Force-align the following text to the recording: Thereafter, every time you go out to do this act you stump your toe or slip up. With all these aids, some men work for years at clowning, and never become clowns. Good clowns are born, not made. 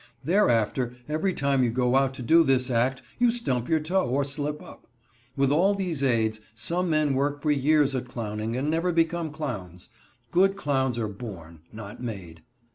Thereafter, 0.23 0.95
every 1.07 1.31
time 1.31 1.63
you 1.63 1.69
go 1.69 1.95
out 1.95 2.15
to 2.15 2.23
do 2.23 2.41
this 2.43 2.71
act 2.71 3.03
you 3.19 3.29
stump 3.29 3.69
your 3.69 3.79
toe 3.79 4.09
or 4.09 4.23
slip 4.23 4.59
up. 4.59 4.87
With 5.35 5.51
all 5.51 5.75
these 5.75 6.01
aids, 6.01 6.39
some 6.55 6.89
men 6.89 7.13
work 7.13 7.39
for 7.43 7.51
years 7.51 7.93
at 7.93 8.07
clowning, 8.07 8.57
and 8.57 8.67
never 8.67 8.91
become 8.91 9.29
clowns. 9.29 9.89
Good 10.31 10.55
clowns 10.55 10.97
are 10.97 11.07
born, 11.07 11.59
not 11.71 12.01
made. 12.01 12.41